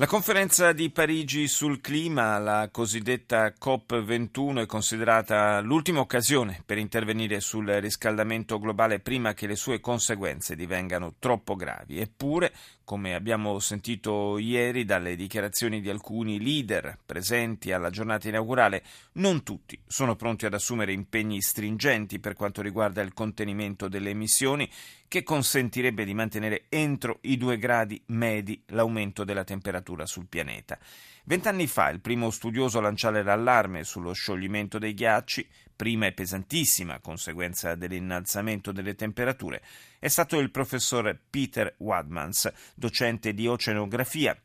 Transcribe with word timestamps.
La 0.00 0.06
conferenza 0.06 0.72
di 0.72 0.88
Parigi 0.88 1.46
sul 1.46 1.82
clima, 1.82 2.38
la 2.38 2.70
cosiddetta 2.72 3.48
COP21, 3.48 4.62
è 4.62 4.64
considerata 4.64 5.60
l'ultima 5.60 6.00
occasione 6.00 6.62
per 6.64 6.78
intervenire 6.78 7.40
sul 7.40 7.66
riscaldamento 7.66 8.58
globale 8.58 9.00
prima 9.00 9.34
che 9.34 9.46
le 9.46 9.56
sue 9.56 9.78
conseguenze 9.78 10.56
divengano 10.56 11.16
troppo 11.18 11.54
gravi. 11.54 12.00
Eppure, 12.00 12.54
come 12.82 13.14
abbiamo 13.14 13.58
sentito 13.58 14.38
ieri 14.38 14.86
dalle 14.86 15.16
dichiarazioni 15.16 15.82
di 15.82 15.90
alcuni 15.90 16.42
leader 16.42 16.96
presenti 17.04 17.70
alla 17.70 17.90
giornata 17.90 18.26
inaugurale, 18.26 18.82
non 19.12 19.42
tutti 19.42 19.78
sono 19.86 20.16
pronti 20.16 20.46
ad 20.46 20.54
assumere 20.54 20.94
impegni 20.94 21.42
stringenti 21.42 22.20
per 22.20 22.32
quanto 22.32 22.62
riguarda 22.62 23.02
il 23.02 23.12
contenimento 23.12 23.86
delle 23.86 24.08
emissioni 24.08 24.66
che 25.10 25.24
consentirebbe 25.24 26.04
di 26.04 26.14
mantenere 26.14 26.66
entro 26.68 27.18
i 27.22 27.36
due 27.36 27.58
gradi 27.58 28.00
medi 28.06 28.62
l'aumento 28.66 29.24
della 29.24 29.42
temperatura 29.42 30.06
sul 30.06 30.28
pianeta. 30.28 30.78
Vent'anni 31.24 31.66
fa 31.66 31.88
il 31.88 31.98
primo 31.98 32.30
studioso 32.30 32.78
a 32.78 32.82
lanciare 32.82 33.24
l'allarme 33.24 33.82
sullo 33.82 34.12
scioglimento 34.12 34.78
dei 34.78 34.94
ghiacci, 34.94 35.48
prima 35.74 36.06
e 36.06 36.12
pesantissima 36.12 37.00
conseguenza 37.00 37.74
dell'innalzamento 37.74 38.70
delle 38.70 38.94
temperature, 38.94 39.62
è 39.98 40.06
stato 40.06 40.38
il 40.38 40.52
professor 40.52 41.18
Peter 41.28 41.74
Wadmans, 41.78 42.48
docente 42.76 43.34
di 43.34 43.48
oceanografia 43.48 44.40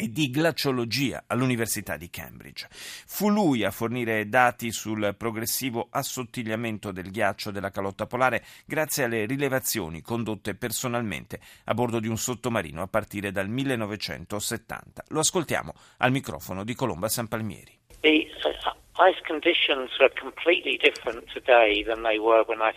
e 0.00 0.10
di 0.10 0.30
glaciologia 0.30 1.24
all'Università 1.26 1.98
di 1.98 2.08
Cambridge. 2.08 2.66
Fu 2.70 3.28
lui 3.28 3.64
a 3.64 3.70
fornire 3.70 4.30
dati 4.30 4.72
sul 4.72 5.14
progressivo 5.14 5.88
assottigliamento 5.90 6.90
del 6.90 7.10
ghiaccio 7.10 7.50
della 7.50 7.70
calotta 7.70 8.06
polare 8.06 8.42
grazie 8.64 9.04
alle 9.04 9.26
rilevazioni 9.26 10.00
condotte 10.00 10.54
personalmente 10.54 11.38
a 11.64 11.74
bordo 11.74 12.00
di 12.00 12.08
un 12.08 12.16
sottomarino 12.16 12.80
a 12.80 12.86
partire 12.86 13.30
dal 13.30 13.50
1970. 13.50 15.04
Lo 15.08 15.20
ascoltiamo 15.20 15.74
al 15.98 16.12
microfono 16.12 16.64
di 16.64 16.74
Colomba 16.74 17.10
San 17.10 17.28
Palmieri. 17.28 17.76
The 18.00 18.26
uh, 18.44 19.06
ice 19.06 19.20
conditions 19.26 19.90
are 20.00 20.10
completely 20.18 20.78
different 20.78 21.30
today 21.34 21.84
than 21.84 22.02
they 22.02 22.16
were 22.16 22.42
when 22.46 22.62
I. 22.62 22.72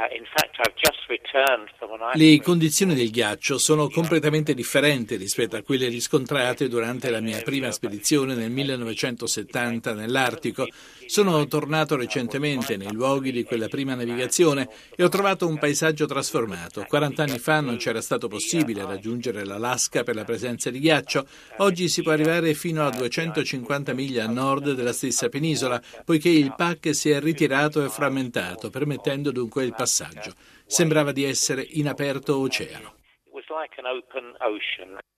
Uh, 0.00 0.08
Le 2.14 2.40
condizioni 2.40 2.94
del 2.94 3.10
ghiaccio 3.10 3.58
sono 3.58 3.90
completamente 3.90 4.54
differenti 4.54 5.16
rispetto 5.16 5.56
a 5.56 5.62
quelle 5.62 5.88
riscontrate 5.88 6.68
durante 6.68 7.10
la 7.10 7.20
mia 7.20 7.42
prima 7.42 7.70
spedizione 7.70 8.34
nel 8.34 8.50
1970 8.50 9.92
nell'Artico. 9.92 10.66
Sono 11.04 11.46
tornato 11.48 11.96
recentemente 11.96 12.78
nei 12.78 12.92
luoghi 12.92 13.30
di 13.30 13.44
quella 13.44 13.68
prima 13.68 13.94
navigazione 13.94 14.70
e 14.96 15.04
ho 15.04 15.08
trovato 15.08 15.46
un 15.46 15.58
paesaggio 15.58 16.06
trasformato. 16.06 16.86
40 16.88 17.22
anni 17.22 17.38
fa 17.38 17.60
non 17.60 17.76
c'era 17.76 18.00
stato 18.00 18.28
possibile 18.28 18.86
raggiungere 18.86 19.44
l'Alaska 19.44 20.02
per 20.02 20.14
la 20.14 20.24
presenza 20.24 20.70
di 20.70 20.78
ghiaccio. 20.78 21.26
Oggi 21.58 21.88
si 21.88 22.00
può 22.00 22.12
arrivare 22.12 22.54
fino 22.54 22.86
a 22.86 22.90
250 22.90 23.92
miglia 23.92 24.24
a 24.24 24.28
nord 24.28 24.72
della 24.72 24.94
stessa 24.94 25.28
penisola, 25.28 25.82
poiché 26.06 26.30
il 26.30 26.54
PAC 26.56 26.94
si 26.94 27.10
è 27.10 27.20
ritirato 27.20 27.84
e 27.84 27.90
frammentato, 27.90 28.70
permettendo 28.70 29.30
dunque 29.30 29.64
il 29.64 29.72
passaggio. 29.72 29.88
Sembrava 30.66 31.12
di 31.12 31.24
essere 31.24 31.66
in 31.68 31.88
aperto 31.88 32.38
oceano. 32.38 32.94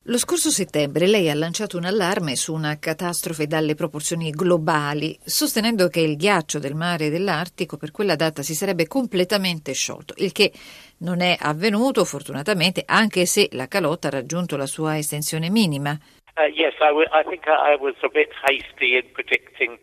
Lo 0.07 0.19
scorso 0.19 0.51
settembre 0.51 1.07
lei 1.07 1.31
ha 1.31 1.35
lanciato 1.35 1.77
un 1.77 1.85
allarme 1.85 2.35
su 2.35 2.53
una 2.53 2.79
catastrofe 2.79 3.47
dalle 3.47 3.75
proporzioni 3.75 4.31
globali, 4.31 5.17
sostenendo 5.25 5.89
che 5.89 6.01
il 6.01 6.17
ghiaccio 6.17 6.59
del 6.59 6.75
mare 6.75 7.09
dell'Artico 7.09 7.77
per 7.77 7.93
quella 7.93 8.17
data 8.17 8.43
si 8.43 8.55
sarebbe 8.55 8.89
completamente 8.89 9.73
sciolto, 9.73 10.15
il 10.17 10.33
che 10.33 10.53
non 10.99 11.21
è 11.21 11.37
avvenuto 11.39 12.05
fortunatamente, 12.05 12.83
anche 12.85 13.27
se 13.27 13.49
la 13.53 13.69
calotta 13.69 14.09
ha 14.09 14.13
raggiunto 14.13 14.57
la 14.57 14.67
sua 14.67 14.99
estensione 14.99 15.51
minima. 15.51 15.97
Uh, 16.35 16.49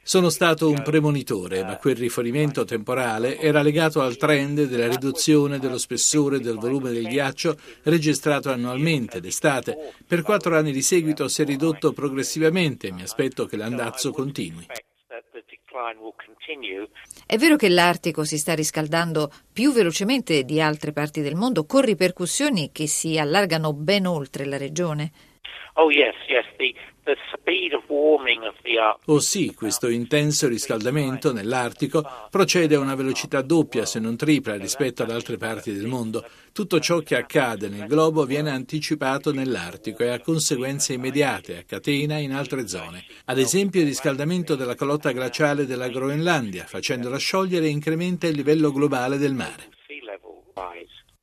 Sono 0.02 0.30
stato 0.30 0.68
un 0.68 0.82
premonitore, 0.82 1.64
ma 1.64 1.78
quel 1.78 1.96
riferimento 1.96 2.66
temporale 2.66 3.38
era 3.38 3.62
legato 3.62 4.02
al 4.02 4.18
trend 4.18 4.64
della 4.64 4.88
riduzione 4.88 5.60
dello 5.60 5.78
spessore 5.78 6.40
del 6.40 6.58
volume 6.58 6.90
del 6.90 7.08
ghiaccio 7.08 7.56
registrato 7.84 8.50
annualmente 8.50 9.22
d'estate. 9.22 9.94
Per 10.08 10.24
quattro 10.24 10.58
anni 10.58 10.72
di 10.72 10.82
seguito 10.82 11.28
si 11.28 11.44
è 11.44 11.46
ridotto 11.46 11.94
progressivamente 11.94 12.88
e 12.88 12.94
mi 12.94 13.04
aspetto 13.04 13.46
che 13.46 13.56
l'andazzo 13.56 14.12
continui. 14.12 14.66
È 17.28 17.38
vero 17.38 17.58
che 17.58 17.70
l'Artico 17.70 18.24
si 18.24 18.40
sta 18.40 18.56
riscaldando 18.56 19.32
più 19.54 19.72
velocemente 19.72 20.44
di 20.44 20.60
altre 20.60 20.94
parti 20.94 21.22
del 21.22 21.36
mondo, 21.36 21.66
con 21.66 21.82
ripercussioni 21.82 22.72
che 22.72 22.88
si 22.88 23.20
allargano 23.20 23.72
ben 23.74 24.08
oltre 24.08 24.46
la 24.46 24.58
regione? 24.58 25.12
Oh 25.76 25.90
yes, 25.92 26.16
yes, 26.28 26.46
the, 26.58 26.76
the 27.06 27.16
speed 27.32 27.74
of 27.74 27.84
warming 27.88 28.44
of 28.44 28.56
the 28.64 28.78
Arctic. 28.78 29.22
Sì, 29.22 29.54
questo 29.54 29.88
intenso 29.88 30.48
riscaldamento 30.48 31.32
nell'Artico 31.32 32.06
procede 32.30 32.76
a 32.76 32.80
una 32.80 32.96
velocità 32.96 33.42
doppia 33.42 33.86
se 33.86 34.00
non 34.00 34.18
tripla 34.18 34.58
rispetto 34.58 35.04
ad 35.04 35.12
altre 35.12 35.38
parti 35.38 35.72
del 35.72 35.88
mondo. 35.88 36.26
Tutto 36.52 36.80
ciò 36.82 37.00
che 37.00 37.16
accade 37.16 37.70
nel 37.70 37.88
globo 37.88 38.26
viene 38.26 38.50
anticipato 38.50 39.32
nell'Artico 39.32 40.04
e 40.04 40.10
ha 40.10 40.20
conseguenze 40.20 40.94
immediate 40.94 41.60
a 41.60 41.64
catena 41.64 42.18
in 42.18 42.34
altre 42.34 42.68
zone. 42.68 43.06
Ad 43.26 43.38
esempio 43.38 43.80
il 43.80 43.88
riscaldamento 43.88 44.56
della 44.56 44.76
calotta 44.76 45.12
glaciale 45.12 45.66
della 45.66 45.88
Groenlandia, 45.88 46.66
facendola 46.66 47.18
sciogliere 47.18 47.68
incrementa 47.68 48.28
il 48.28 48.36
livello 48.36 48.74
globale 48.74 49.18
del 49.18 49.34
mare. 49.34 49.70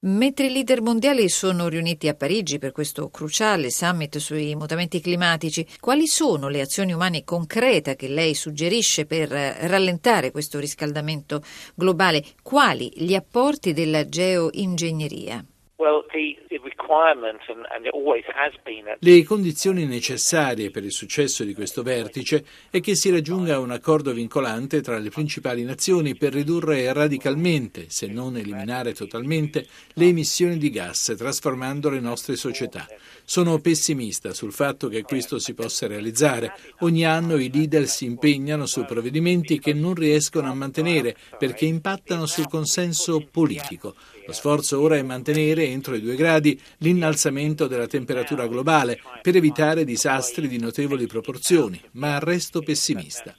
Mentre 0.06 0.46
i 0.46 0.52
leader 0.52 0.82
mondiali 0.82 1.28
sono 1.28 1.66
riuniti 1.66 2.06
a 2.06 2.14
Parigi 2.14 2.60
per 2.60 2.70
questo 2.70 3.08
cruciale 3.08 3.72
summit 3.72 4.18
sui 4.18 4.54
mutamenti 4.54 5.00
climatici, 5.00 5.66
quali 5.80 6.06
sono 6.06 6.46
le 6.46 6.60
azioni 6.60 6.92
umane 6.92 7.24
concrete 7.24 7.96
che 7.96 8.06
lei 8.06 8.34
suggerisce 8.34 9.04
per 9.04 9.28
rallentare 9.28 10.30
questo 10.30 10.60
riscaldamento 10.60 11.42
globale? 11.74 12.24
Quali 12.40 12.92
gli 12.94 13.14
apporti 13.14 13.72
della 13.72 14.08
geoingegneria? 14.08 15.44
Le 18.98 19.24
condizioni 19.24 19.84
necessarie 19.84 20.70
per 20.70 20.84
il 20.84 20.90
successo 20.90 21.44
di 21.44 21.52
questo 21.52 21.82
vertice 21.82 22.46
è 22.70 22.80
che 22.80 22.94
si 22.94 23.10
raggiunga 23.10 23.58
un 23.58 23.70
accordo 23.70 24.14
vincolante 24.14 24.80
tra 24.80 24.96
le 24.96 25.10
principali 25.10 25.64
nazioni 25.64 26.16
per 26.16 26.32
ridurre 26.32 26.90
radicalmente, 26.94 27.90
se 27.90 28.06
non 28.06 28.38
eliminare 28.38 28.94
totalmente, 28.94 29.66
le 29.92 30.06
emissioni 30.06 30.56
di 30.56 30.70
gas, 30.70 31.14
trasformando 31.14 31.90
le 31.90 32.00
nostre 32.00 32.36
società. 32.36 32.86
Sono 33.22 33.58
pessimista 33.58 34.32
sul 34.32 34.52
fatto 34.52 34.88
che 34.88 35.02
questo 35.02 35.38
si 35.38 35.52
possa 35.52 35.86
realizzare. 35.86 36.54
Ogni 36.80 37.04
anno 37.04 37.36
i 37.36 37.50
leader 37.52 37.86
si 37.86 38.06
impegnano 38.06 38.64
su 38.64 38.86
provvedimenti 38.86 39.58
che 39.58 39.74
non 39.74 39.92
riescono 39.92 40.48
a 40.48 40.54
mantenere 40.54 41.14
perché 41.38 41.66
impattano 41.66 42.24
sul 42.24 42.48
consenso 42.48 43.22
politico. 43.30 43.94
Lo 44.26 44.32
sforzo 44.32 44.80
ora 44.80 44.96
è 44.96 45.02
mantenere 45.02 45.65
entro 45.66 45.94
i 45.94 46.00
due 46.00 46.14
gradi 46.14 46.60
l'innalzamento 46.78 47.66
della 47.66 47.86
temperatura 47.86 48.46
globale 48.46 49.00
per 49.22 49.36
evitare 49.36 49.84
disastri 49.84 50.48
di 50.48 50.58
notevoli 50.58 51.06
proporzioni, 51.06 51.80
ma 51.92 52.18
resto 52.18 52.60
pessimista. 52.62 53.34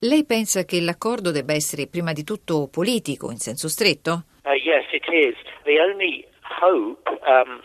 Lei 0.00 0.24
pensa 0.24 0.64
che 0.64 0.80
l'accordo 0.80 1.30
debba 1.30 1.54
essere 1.54 1.86
prima 1.86 2.12
di 2.12 2.22
tutto 2.22 2.68
politico, 2.68 3.30
in 3.30 3.38
senso 3.38 3.68
stretto? 3.68 4.24
Uh, 4.44 4.50
yes, 4.52 4.84
it 4.92 5.04
is. 5.10 5.34
The 5.64 5.80
only 5.80 6.24
hope 6.60 7.02
um, 7.26 7.60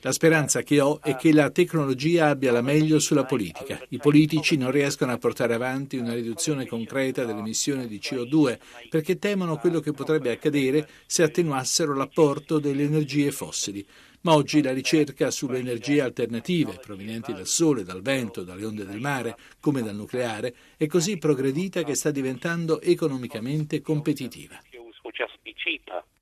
la 0.00 0.12
speranza 0.12 0.62
che 0.62 0.80
ho 0.80 1.00
è 1.02 1.16
che 1.16 1.32
la 1.32 1.50
tecnologia 1.50 2.28
abbia 2.28 2.52
la 2.52 2.62
meglio 2.62 2.98
sulla 2.98 3.24
politica. 3.24 3.78
I 3.88 3.98
politici 3.98 4.56
non 4.56 4.70
riescono 4.70 5.12
a 5.12 5.18
portare 5.18 5.54
avanti 5.54 5.96
una 5.96 6.14
riduzione 6.14 6.66
concreta 6.66 7.24
delle 7.24 7.40
emissioni 7.40 7.86
di 7.86 7.98
CO2 7.98 8.58
perché 8.88 9.18
temono 9.18 9.56
quello 9.56 9.80
che 9.80 9.92
potrebbe 9.92 10.30
accadere 10.30 10.88
se 11.06 11.22
attenuassero 11.22 11.94
l'apporto 11.94 12.58
delle 12.58 12.84
energie 12.84 13.30
fossili. 13.30 13.86
Ma 14.20 14.34
oggi 14.34 14.62
la 14.62 14.72
ricerca 14.72 15.30
sulle 15.30 15.58
energie 15.58 16.00
alternative, 16.00 16.80
provenienti 16.82 17.32
dal 17.32 17.46
sole, 17.46 17.84
dal 17.84 18.02
vento, 18.02 18.42
dalle 18.42 18.64
onde 18.64 18.84
del 18.84 19.00
mare, 19.00 19.36
come 19.60 19.80
dal 19.80 19.94
nucleare, 19.94 20.54
è 20.76 20.86
così 20.86 21.18
progredita 21.18 21.84
che 21.84 21.94
sta 21.94 22.10
diventando 22.10 22.80
economicamente 22.80 23.80
competitiva. 23.80 24.60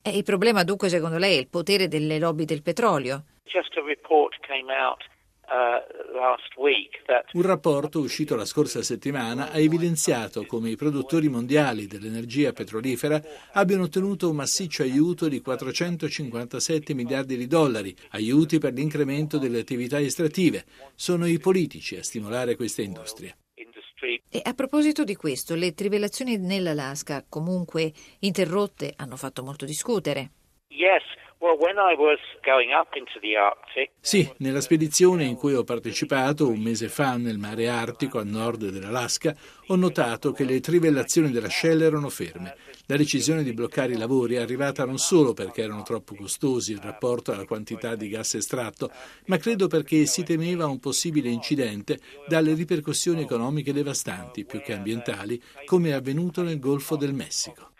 E 0.07 0.17
il 0.17 0.23
problema 0.23 0.63
dunque 0.63 0.89
secondo 0.89 1.19
lei 1.19 1.35
è 1.35 1.41
il 1.41 1.49
potere 1.49 1.89
delle 1.89 2.21
lobby 2.21 2.45
del 2.45 2.63
petrolio? 2.63 3.25
Un 7.33 7.43
rapporto 7.43 7.99
uscito 7.99 8.37
la 8.37 8.45
scorsa 8.45 8.83
settimana 8.83 9.51
ha 9.51 9.59
evidenziato 9.59 10.47
come 10.47 10.71
i 10.71 10.77
produttori 10.77 11.29
mondiali 11.29 11.89
dell'energia 11.89 12.53
petrolifera 12.53 13.21
abbiano 13.55 13.83
ottenuto 13.83 14.31
un 14.31 14.37
massiccio 14.37 14.85
aiuto 14.85 15.27
di 15.27 15.41
457 15.41 16.95
miliardi 16.95 17.37
di 17.37 17.49
dollari, 17.49 17.93
aiuti 18.11 18.59
per 18.59 18.75
l'incremento 18.75 19.39
delle 19.39 19.59
attività 19.59 19.99
estrattive. 19.99 20.67
Sono 20.95 21.27
i 21.27 21.41
politici 21.41 21.97
a 21.97 22.05
stimolare 22.05 22.55
questa 22.55 22.83
industria. 22.83 23.37
E 24.29 24.41
a 24.43 24.53
proposito 24.53 25.05
di 25.05 25.17
questo, 25.17 25.55
le 25.55 25.73
trivellazioni 25.73 26.37
nell'Alaska, 26.37 27.25
comunque 27.29 27.93
interrotte, 28.21 28.93
hanno 28.97 29.17
fatto 29.17 29.43
molto 29.43 29.65
discutere. 29.65 30.31
Yes, 30.69 31.03
sì, 34.01 34.27
nella 34.39 34.63
spedizione 34.63 35.25
in 35.25 35.37
cui 35.37 35.53
ho 35.53 35.65
partecipato 35.65 36.49
un 36.49 36.61
mese 36.61 36.89
fa 36.89 37.17
nel 37.17 37.37
mare 37.37 37.69
Artico 37.69 38.19
a 38.19 38.25
nord 38.25 38.71
dell'Alaska, 38.71 39.35
ho 39.67 39.77
notato 39.77 40.33
che 40.33 40.45
le 40.45 40.61
trivellazioni 40.61 41.31
della 41.31 41.51
Shell 41.51 41.83
erano 41.83 42.09
ferme. 42.09 42.57
La 42.87 42.97
decisione 42.97 43.43
di 43.43 43.53
bloccare 43.53 43.93
i 43.93 43.99
lavori 43.99 44.37
è 44.37 44.41
arrivata 44.41 44.87
non 44.87 44.97
solo 44.97 45.35
perché 45.35 45.63
erano 45.63 45.83
troppo 45.83 46.15
costosi 46.15 46.73
in 46.73 46.81
rapporto 46.81 47.33
alla 47.33 47.45
quantità 47.45 47.97
di 47.97 48.09
gas 48.09 48.35
estratto, 48.35 48.91
ma 49.27 49.37
credo 49.37 49.67
perché 49.67 50.07
si 50.07 50.23
temeva 50.23 50.67
un 50.67 50.81
possibile 50.81 51.29
incidente 51.29 51.99
dalle 52.27 52.55
ripercussioni 52.55 53.21
economiche 53.23 53.75
devastanti, 53.75 54.47
più 54.47 54.63
che 54.63 54.73
ambientali, 54.73 55.39
come 55.67 55.91
è 55.91 55.93
avvenuto 55.93 56.43
nel 56.43 56.59
Golfo 56.59 56.97
del 56.97 57.13
Messico. 57.13 57.73